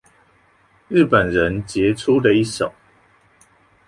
[0.87, 2.73] 日本人傑出的一手